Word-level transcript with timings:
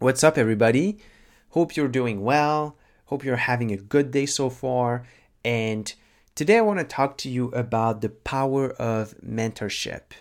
What's 0.00 0.24
up, 0.24 0.38
everybody? 0.38 0.96
Hope 1.50 1.76
you're 1.76 1.86
doing 1.86 2.22
well. 2.22 2.78
Hope 3.04 3.22
you're 3.22 3.36
having 3.36 3.70
a 3.70 3.76
good 3.76 4.12
day 4.12 4.24
so 4.24 4.48
far. 4.48 5.02
And 5.44 5.92
today 6.34 6.56
I 6.56 6.62
want 6.62 6.78
to 6.78 6.86
talk 6.86 7.18
to 7.18 7.28
you 7.28 7.48
about 7.48 8.00
the 8.00 8.08
power 8.08 8.70
of 8.70 9.14
mentorship. 9.22 10.12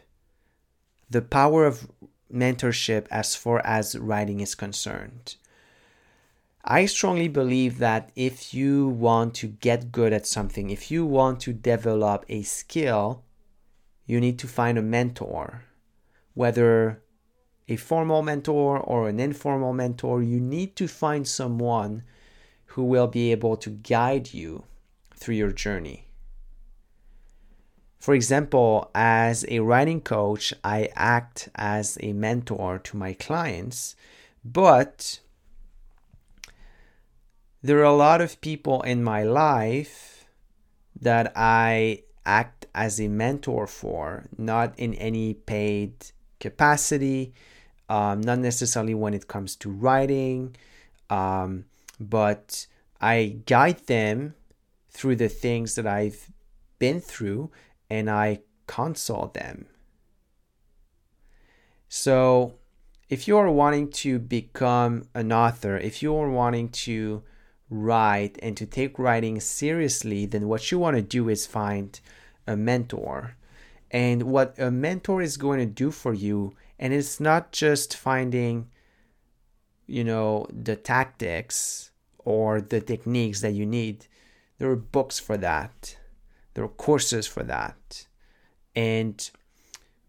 The 1.10 1.22
power 1.22 1.66
of 1.66 1.90
mentorship 2.30 3.08
as 3.10 3.38
far 3.38 3.62
as 3.66 3.98
writing 3.98 4.42
is 4.42 4.54
concerned. 4.54 5.38
I 6.66 6.86
strongly 6.86 7.30
believe 7.30 7.78
that 7.78 8.12
if 8.18 8.54
you 8.54 8.90
want 8.90 9.34
to 9.36 9.48
get 9.48 9.94
good 9.94 10.12
at 10.12 10.28
something, 10.28 10.72
if 10.72 10.92
you 10.92 11.06
want 11.06 11.40
to 11.44 11.54
develop 11.54 12.26
a 12.28 12.42
skill, 12.42 13.24
you 14.06 14.20
need 14.20 14.40
to 14.40 14.48
find 14.50 14.78
a 14.78 14.82
mentor, 14.82 15.64
whether 16.34 17.02
a 17.70 17.76
formal 17.76 18.24
mentor 18.24 18.80
or 18.80 19.08
an 19.08 19.20
informal 19.20 19.74
mentor, 19.74 20.24
you 20.24 20.40
need 20.40 20.76
to 20.76 20.88
find 20.88 21.28
someone 21.28 22.04
who 22.74 22.84
will 22.84 23.08
be 23.08 23.32
able 23.32 23.56
to 23.58 23.70
guide 23.70 24.34
you 24.34 24.64
through 25.16 25.36
your 25.36 25.52
journey. 25.52 26.08
For 28.00 28.16
example, 28.16 28.90
as 28.96 29.46
a 29.50 29.60
writing 29.60 30.02
coach, 30.02 30.54
I 30.64 30.90
act 30.96 31.50
as 31.56 31.98
a 32.02 32.14
mentor 32.14 32.80
to 32.80 32.98
my 32.98 33.14
clients, 33.14 33.96
but 34.44 35.20
there 37.62 37.80
are 37.80 37.84
a 37.84 37.94
lot 37.94 38.22
of 38.22 38.42
people 38.42 38.82
in 38.82 39.04
my 39.04 39.24
life 39.24 40.26
that 41.00 41.32
I 41.36 42.04
act 42.26 42.66
as 42.74 43.00
a 43.00 43.10
mentor 43.10 43.68
for, 43.68 44.28
not 44.38 44.74
in 44.80 44.94
any 44.96 45.34
paid 45.34 45.94
capacity, 46.40 47.34
um, 47.90 48.22
not 48.22 48.40
necessarily 48.40 48.94
when 48.94 49.14
it 49.14 49.28
comes 49.28 49.56
to 49.58 49.70
writing, 49.70 50.56
um, 51.10 51.66
but 52.00 52.68
I 53.02 53.40
guide 53.46 53.88
them 53.88 54.36
through 54.90 55.18
the 55.18 55.30
things 55.30 55.76
that 55.76 55.88
I've 55.88 56.30
been 56.78 57.02
through 57.02 57.52
and 57.90 58.10
I 58.10 58.42
console 58.68 59.32
them. 59.34 59.66
So, 61.88 62.54
if 63.10 63.28
you 63.28 63.38
are 63.38 63.50
wanting 63.50 63.90
to 63.90 64.20
become 64.20 65.08
an 65.16 65.32
author, 65.34 65.78
if 65.78 66.04
you 66.04 66.16
are 66.16 66.30
wanting 66.30 66.70
to 66.70 67.24
write 67.72 68.38
and 68.44 68.56
to 68.58 68.68
take 68.68 69.00
writing 69.00 69.40
seriously, 69.40 70.28
then 70.28 70.48
what 70.48 70.72
you 70.72 70.78
want 70.78 70.96
to 70.96 71.02
do 71.02 71.28
is 71.30 71.48
find 71.48 72.00
a 72.46 72.56
mentor. 72.56 73.36
And 73.90 74.24
what 74.24 74.54
a 74.60 74.70
mentor 74.70 75.24
is 75.24 75.38
going 75.38 75.60
to 75.60 75.66
do 75.66 75.90
for 75.90 76.14
you 76.14 76.54
and 76.80 76.94
it's 76.94 77.20
not 77.20 77.52
just 77.52 77.96
finding, 77.96 78.70
you 79.86 80.04
know, 80.04 80.48
the 80.52 80.76
tactics 80.76 81.92
or 82.20 82.62
the 82.62 82.80
techniques 82.80 83.42
that 83.42 83.52
you 83.52 83.66
need. 83.66 84.08
There 84.58 84.70
are 84.72 84.76
books 84.76 85.20
for 85.20 85.38
that, 85.38 85.98
there 86.54 86.64
are 86.64 86.70
courses 86.70 87.28
for 87.28 87.44
that. 87.44 88.08
And 88.76 89.30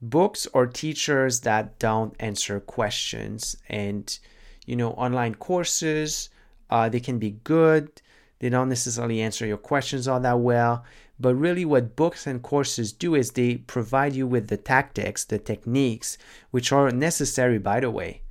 books 0.00 0.46
or 0.52 0.66
teachers 0.66 1.40
that 1.40 1.78
don't 1.78 2.14
answer 2.20 2.60
questions. 2.60 3.56
And, 3.68 4.18
you 4.66 4.76
know, 4.76 4.92
online 4.92 5.34
courses, 5.34 6.30
uh, 6.70 6.88
they 6.88 7.00
can 7.00 7.18
be 7.18 7.32
good. 7.44 8.00
They 8.38 8.48
don't 8.48 8.68
necessarily 8.68 9.20
answer 9.20 9.44
your 9.46 9.58
questions 9.58 10.08
all 10.08 10.20
that 10.20 10.38
well. 10.38 10.84
But 11.20 11.34
really, 11.34 11.66
what 11.66 11.96
books 11.96 12.26
and 12.26 12.42
courses 12.42 12.92
do 12.92 13.14
is 13.14 13.32
they 13.32 13.58
provide 13.58 14.14
you 14.14 14.26
with 14.26 14.48
the 14.48 14.56
tactics, 14.56 15.22
the 15.22 15.38
techniques, 15.38 16.16
which 16.50 16.72
are 16.72 16.90
necessary, 16.90 17.58
by 17.58 17.80
the 17.80 17.90
way. 17.90 18.22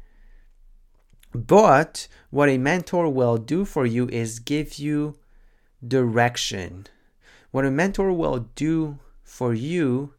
But 1.33 2.07
what 2.31 2.49
a 2.49 2.57
mentor 2.57 3.07
will 3.07 3.37
do 3.37 3.63
for 3.63 3.85
you 3.85 4.07
is 4.07 4.39
give 4.39 4.79
you 4.79 5.15
direction. 5.87 6.87
What 7.51 7.65
a 7.65 7.71
mentor 7.71 8.11
will 8.11 8.47
do 8.55 8.97
for 9.23 9.53
you 9.53 10.15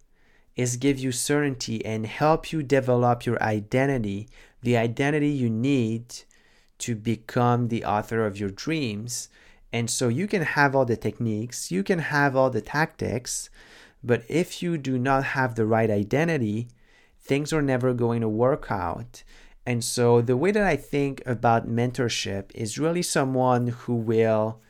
is 0.55 0.77
give 0.77 1.01
you 1.01 1.11
certainty 1.11 1.85
and 1.85 2.07
help 2.07 2.53
you 2.53 2.63
develop 2.63 3.27
your 3.27 3.43
identity, 3.43 4.29
the 4.63 4.77
identity 4.77 5.29
you 5.29 5.51
need 5.51 6.05
to 6.79 6.95
become 6.95 7.67
the 7.67 7.85
author 7.85 8.25
of 8.25 8.39
your 8.39 8.51
dreams 8.51 9.29
and 9.73 9.89
so 9.89 10.09
you 10.09 10.27
can 10.27 10.43
have 10.43 10.75
all 10.75 10.85
the 10.85 10.97
techniques, 10.97 11.71
you 11.71 11.83
can 11.83 12.01
have 12.01 12.35
all 12.35 12.51
the 12.51 12.61
tactics, 12.61 13.51
but 14.03 14.25
if 14.29 14.63
you 14.63 14.77
do 14.79 14.99
not 14.99 15.25
have 15.25 15.55
the 15.55 15.67
right 15.67 15.91
identity, 15.91 16.69
things 17.19 17.53
are 17.53 17.63
never 17.63 17.93
going 17.95 18.21
to 18.21 18.29
work 18.29 18.71
out. 18.71 19.23
And 19.67 19.85
so 19.85 20.21
the 20.21 20.37
way 20.37 20.51
that 20.51 20.65
I 20.65 20.77
think 20.77 21.23
about 21.27 21.69
mentorship 21.69 22.51
is 22.55 22.79
really 22.79 23.03
someone 23.03 23.69
who 23.69 23.95
will 23.95 24.61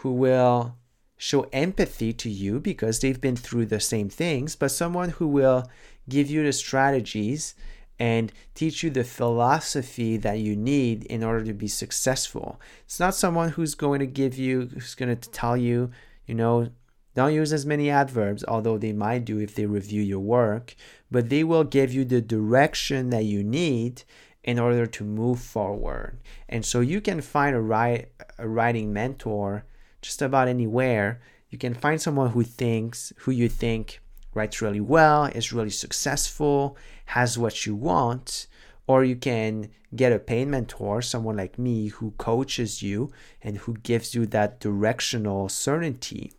who 0.00 0.12
will 0.12 0.76
show 1.16 1.46
empathy 1.52 2.12
to 2.12 2.30
you 2.30 2.60
because 2.60 3.00
they've 3.00 3.20
been 3.20 3.36
through 3.36 3.66
the 3.66 3.80
same 3.80 4.08
things, 4.08 4.54
but 4.54 4.70
someone 4.70 5.10
who 5.10 5.26
will 5.26 5.68
give 6.08 6.30
you 6.30 6.44
the 6.44 6.52
strategies 6.52 7.54
and 7.98 8.32
teach 8.54 8.82
you 8.82 8.90
the 8.90 9.04
philosophy 9.04 10.16
that 10.18 10.38
you 10.38 10.54
need 10.54 11.04
in 11.04 11.24
order 11.24 11.44
to 11.44 11.54
be 11.54 11.68
successful. 11.68 12.60
It's 12.84 13.00
not 13.00 13.14
someone 13.14 13.50
who's 13.50 13.74
going 13.74 14.00
to 14.00 14.06
give 14.06 14.36
you, 14.36 14.68
who's 14.72 14.94
going 14.94 15.16
to 15.16 15.30
tell 15.30 15.56
you, 15.56 15.90
you 16.26 16.34
know, 16.34 16.68
don't 17.14 17.32
use 17.32 17.52
as 17.54 17.64
many 17.64 17.88
adverbs, 17.88 18.44
although 18.46 18.76
they 18.76 18.92
might 18.92 19.24
do 19.24 19.38
if 19.38 19.54
they 19.54 19.64
review 19.64 20.02
your 20.02 20.20
work, 20.20 20.74
but 21.10 21.30
they 21.30 21.42
will 21.42 21.64
give 21.64 21.92
you 21.92 22.04
the 22.04 22.20
direction 22.20 23.08
that 23.08 23.24
you 23.24 23.42
need 23.42 24.02
in 24.44 24.58
order 24.58 24.86
to 24.86 25.04
move 25.04 25.40
forward. 25.40 26.18
And 26.48 26.64
so 26.64 26.80
you 26.80 27.00
can 27.00 27.22
find 27.22 27.56
a, 27.56 27.60
write, 27.60 28.10
a 28.38 28.46
writing 28.46 28.92
mentor 28.92 29.64
just 30.02 30.20
about 30.20 30.46
anywhere. 30.46 31.20
You 31.48 31.56
can 31.56 31.72
find 31.72 32.00
someone 32.00 32.30
who 32.30 32.42
thinks, 32.42 33.14
who 33.20 33.32
you 33.32 33.48
think 33.48 34.00
writes 34.36 34.62
really 34.62 34.80
well, 34.80 35.24
is 35.24 35.52
really 35.52 35.70
successful, 35.70 36.76
has 37.06 37.38
what 37.38 37.66
you 37.66 37.74
want, 37.74 38.46
or 38.86 39.02
you 39.02 39.16
can 39.16 39.70
get 39.94 40.12
a 40.12 40.18
paid 40.18 40.46
mentor, 40.48 41.02
someone 41.02 41.36
like 41.36 41.58
me 41.58 41.88
who 41.88 42.12
coaches 42.18 42.82
you 42.82 43.10
and 43.42 43.58
who 43.58 43.74
gives 43.78 44.14
you 44.14 44.26
that 44.26 44.60
directional 44.60 45.48
certainty. 45.48 46.32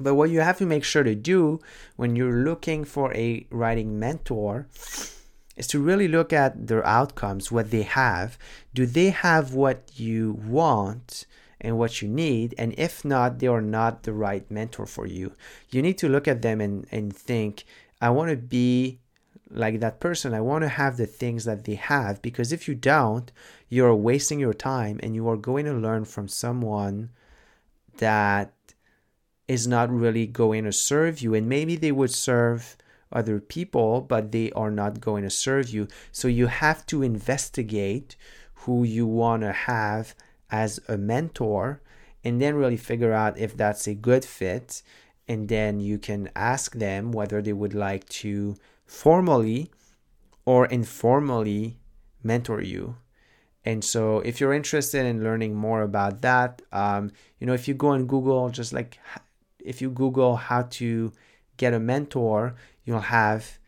But 0.00 0.14
what 0.14 0.30
you 0.30 0.40
have 0.40 0.58
to 0.58 0.66
make 0.66 0.84
sure 0.84 1.02
to 1.02 1.14
do 1.14 1.60
when 1.96 2.14
you're 2.14 2.44
looking 2.44 2.84
for 2.84 3.12
a 3.14 3.46
writing 3.50 3.98
mentor 3.98 4.68
is 5.56 5.66
to 5.66 5.80
really 5.80 6.06
look 6.06 6.32
at 6.32 6.68
their 6.68 6.86
outcomes, 6.86 7.50
what 7.50 7.72
they 7.72 7.82
have. 7.82 8.38
Do 8.74 8.86
they 8.86 9.10
have 9.10 9.54
what 9.54 9.90
you 9.96 10.38
want? 10.46 11.26
And 11.60 11.78
what 11.78 12.00
you 12.00 12.08
need. 12.08 12.54
And 12.58 12.74
if 12.78 13.04
not, 13.04 13.38
they 13.38 13.46
are 13.46 13.60
not 13.60 14.02
the 14.02 14.12
right 14.12 14.48
mentor 14.50 14.86
for 14.86 15.06
you. 15.06 15.32
You 15.70 15.82
need 15.82 15.98
to 15.98 16.08
look 16.08 16.28
at 16.28 16.42
them 16.42 16.60
and, 16.60 16.86
and 16.90 17.14
think, 17.14 17.64
I 18.00 18.10
want 18.10 18.30
to 18.30 18.36
be 18.36 19.00
like 19.50 19.80
that 19.80 20.00
person. 20.00 20.34
I 20.34 20.40
want 20.40 20.62
to 20.62 20.68
have 20.68 20.96
the 20.96 21.06
things 21.06 21.44
that 21.44 21.64
they 21.64 21.74
have 21.74 22.22
because 22.22 22.52
if 22.52 22.68
you 22.68 22.74
don't, 22.74 23.32
you're 23.68 23.94
wasting 23.94 24.38
your 24.38 24.54
time 24.54 25.00
and 25.02 25.14
you 25.14 25.28
are 25.28 25.36
going 25.36 25.64
to 25.64 25.72
learn 25.72 26.04
from 26.04 26.28
someone 26.28 27.10
that 27.96 28.52
is 29.48 29.66
not 29.66 29.90
really 29.90 30.26
going 30.26 30.64
to 30.64 30.72
serve 30.72 31.20
you. 31.20 31.34
And 31.34 31.48
maybe 31.48 31.74
they 31.76 31.92
would 31.92 32.12
serve 32.12 32.76
other 33.10 33.40
people, 33.40 34.02
but 34.02 34.32
they 34.32 34.52
are 34.52 34.70
not 34.70 35.00
going 35.00 35.24
to 35.24 35.30
serve 35.30 35.70
you. 35.70 35.88
So 36.12 36.28
you 36.28 36.46
have 36.46 36.84
to 36.86 37.02
investigate 37.02 38.16
who 38.52 38.84
you 38.84 39.06
want 39.06 39.42
to 39.42 39.52
have 39.52 40.14
as 40.50 40.80
a 40.88 40.96
mentor 40.96 41.80
and 42.24 42.40
then 42.40 42.54
really 42.54 42.76
figure 42.76 43.12
out 43.12 43.38
if 43.38 43.56
that's 43.56 43.86
a 43.86 43.94
good 43.94 44.24
fit. 44.24 44.82
And 45.26 45.48
then 45.48 45.80
you 45.80 45.98
can 45.98 46.30
ask 46.34 46.74
them 46.74 47.12
whether 47.12 47.42
they 47.42 47.52
would 47.52 47.74
like 47.74 48.08
to 48.22 48.56
formally 48.86 49.70
or 50.44 50.66
informally 50.66 51.78
mentor 52.22 52.62
you. 52.62 52.96
And 53.64 53.84
so, 53.84 54.20
if 54.20 54.40
you're 54.40 54.54
interested 54.54 55.04
in 55.04 55.22
learning 55.22 55.54
more 55.54 55.82
about 55.82 56.22
that, 56.22 56.62
um, 56.72 57.10
you 57.38 57.46
know, 57.46 57.52
if 57.52 57.68
you 57.68 57.74
go 57.74 57.88
on 57.88 58.06
Google, 58.06 58.48
just 58.48 58.72
like 58.72 58.98
if 59.58 59.82
you 59.82 59.90
Google 59.90 60.36
how 60.36 60.62
to 60.62 61.12
get 61.58 61.74
a 61.74 61.80
mentor, 61.80 62.54
you'll 62.84 63.00
have 63.00 63.58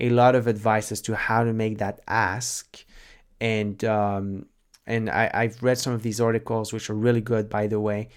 a 0.00 0.10
lot 0.10 0.34
of 0.34 0.48
advice 0.48 0.90
as 0.90 1.00
to 1.02 1.14
how 1.14 1.44
to 1.44 1.52
make 1.52 1.78
that 1.78 2.00
ask. 2.08 2.84
And 3.40 3.84
um, 3.84 4.46
and 4.86 5.10
I, 5.10 5.30
I've 5.32 5.62
read 5.62 5.78
some 5.78 5.92
of 5.92 6.02
these 6.02 6.20
articles, 6.20 6.72
which 6.72 6.90
are 6.90 6.94
really 6.94 7.20
good, 7.20 7.48
by 7.48 7.66
the 7.66 7.80
way. 7.80 8.08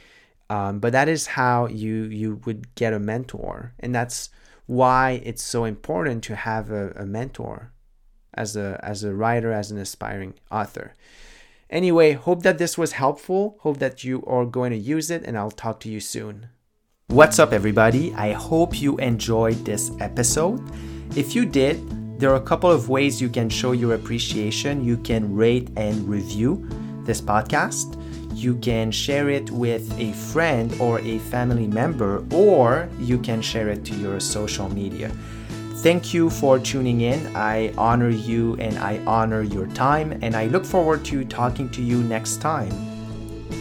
Um, 0.49 0.79
but 0.79 0.93
that 0.93 1.09
is 1.09 1.27
how 1.27 1.67
you 1.67 2.03
you 2.05 2.41
would 2.45 2.73
get 2.75 2.93
a 2.93 2.99
mentor, 2.99 3.73
and 3.79 3.93
that's 3.93 4.29
why 4.65 5.21
it's 5.23 5.43
so 5.43 5.65
important 5.65 6.23
to 6.25 6.35
have 6.35 6.71
a, 6.71 6.91
a 6.91 7.05
mentor 7.05 7.73
as 8.33 8.55
a 8.55 8.79
as 8.83 9.03
a 9.03 9.13
writer, 9.13 9.51
as 9.51 9.71
an 9.71 9.77
aspiring 9.77 10.35
author. 10.51 10.93
Anyway, 11.69 12.13
hope 12.13 12.43
that 12.43 12.57
this 12.59 12.77
was 12.77 12.93
helpful. 12.93 13.57
Hope 13.61 13.79
that 13.79 14.05
you 14.05 14.23
are 14.25 14.45
going 14.45 14.71
to 14.71 14.77
use 14.77 15.11
it, 15.11 15.23
and 15.23 15.37
I'll 15.37 15.51
talk 15.51 15.81
to 15.81 15.89
you 15.89 15.99
soon. 15.99 16.47
What's 17.07 17.39
up, 17.39 17.51
everybody? 17.51 18.13
I 18.15 18.31
hope 18.31 18.81
you 18.81 18.97
enjoyed 18.97 19.65
this 19.65 19.91
episode. 19.99 20.61
If 21.15 21.35
you 21.35 21.45
did, 21.45 21.77
there 22.17 22.31
are 22.31 22.35
a 22.35 22.41
couple 22.41 22.71
of 22.71 22.89
ways 22.89 23.21
you 23.21 23.29
can 23.29 23.47
show 23.47 23.73
your 23.73 23.93
appreciation. 23.93 24.83
You 24.83 24.97
can 24.97 25.35
rate 25.35 25.69
and 25.75 26.09
review 26.09 26.67
this 27.03 27.21
podcast. 27.21 27.95
You 28.33 28.55
can 28.55 28.91
share 28.91 29.29
it 29.29 29.51
with 29.51 29.91
a 29.99 30.13
friend 30.13 30.73
or 30.79 30.99
a 30.99 31.19
family 31.19 31.67
member, 31.67 32.25
or 32.31 32.89
you 32.99 33.19
can 33.19 33.41
share 33.41 33.69
it 33.69 33.85
to 33.85 33.95
your 33.95 34.19
social 34.19 34.67
media. 34.67 35.11
Thank 35.77 36.11
you 36.11 36.31
for 36.31 36.57
tuning 36.57 37.01
in. 37.01 37.35
I 37.35 37.71
honor 37.77 38.09
you 38.09 38.55
and 38.55 38.79
I 38.79 38.97
honor 39.05 39.43
your 39.43 39.67
time, 39.67 40.17
and 40.23 40.35
I 40.35 40.47
look 40.47 40.65
forward 40.65 41.05
to 41.05 41.23
talking 41.23 41.69
to 41.69 41.83
you 41.83 42.01
next 42.01 42.41
time. 42.41 42.73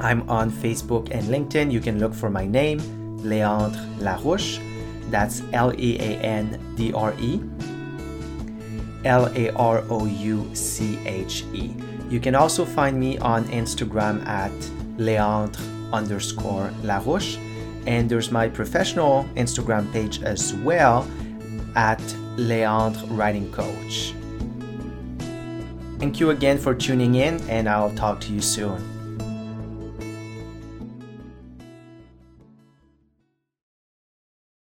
I'm 0.01 0.29
on 0.29 0.51
Facebook 0.51 1.11
and 1.11 1.25
LinkedIn. 1.29 1.73
You 1.73 1.81
can 1.81 1.99
look 1.99 2.15
for 2.15 2.31
my 2.31 2.47
name, 2.47 2.81
Leandre 3.21 3.77
Larouche. 3.99 4.61
That's 5.11 5.43
L 5.53 5.73
E 5.79 5.97
A 5.99 6.19
N 6.21 6.61
D 6.77 6.93
R 6.93 7.15
E 7.19 7.41
L 9.05 9.27
A 9.35 9.51
R 9.55 9.85
O 9.89 10.05
U 10.07 10.51
C 10.55 10.99
H 11.07 11.45
E. 11.53 11.75
You 12.11 12.21
can 12.21 12.35
also 12.35 12.65
find 12.65 12.99
me 12.99 13.19
on 13.19 13.45
Instagram 13.47 14.25
at 14.27 14.53
Leandre 14.99 15.59
underscore 15.93 16.71
Larouche. 16.83 17.39
And 17.87 18.11
there's 18.11 18.33
my 18.33 18.49
professional 18.49 19.25
Instagram 19.37 19.91
page 19.93 20.23
as 20.23 20.53
well 20.55 21.09
at 21.77 22.01
Leandre 22.37 23.07
Writing 23.17 23.51
Coach. 23.53 24.13
Thank 25.99 26.21
you 26.21 26.31
again 26.31 26.59
for 26.59 26.75
tuning 26.75 27.15
in, 27.15 27.41
and 27.49 27.69
I'll 27.69 27.95
talk 27.95 28.21
to 28.23 28.33
you 28.33 28.43
soon. 28.43 28.96